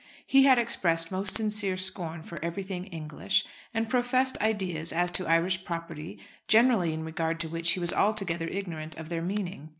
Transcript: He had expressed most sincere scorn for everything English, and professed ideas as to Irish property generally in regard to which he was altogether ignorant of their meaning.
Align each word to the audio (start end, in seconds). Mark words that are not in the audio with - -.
He 0.25 0.45
had 0.45 0.57
expressed 0.57 1.11
most 1.11 1.35
sincere 1.35 1.77
scorn 1.77 2.23
for 2.23 2.43
everything 2.43 2.85
English, 2.85 3.45
and 3.71 3.87
professed 3.87 4.35
ideas 4.39 4.91
as 4.91 5.11
to 5.11 5.27
Irish 5.27 5.63
property 5.63 6.17
generally 6.47 6.91
in 6.91 7.03
regard 7.03 7.39
to 7.41 7.49
which 7.49 7.73
he 7.73 7.79
was 7.79 7.93
altogether 7.93 8.47
ignorant 8.47 8.95
of 8.95 9.09
their 9.09 9.21
meaning. 9.21 9.69